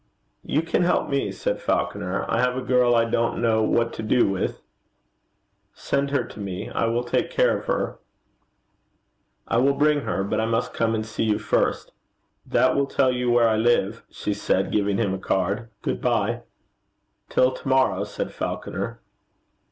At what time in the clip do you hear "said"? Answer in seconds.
1.31-1.61, 14.33-14.71, 18.03-18.31